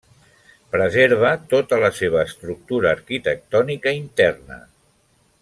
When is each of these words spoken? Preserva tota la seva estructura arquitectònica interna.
Preserva 0.75 1.33
tota 1.51 1.79
la 1.83 1.91
seva 1.99 2.23
estructura 2.31 2.91
arquitectònica 2.95 3.95
interna. 4.01 4.59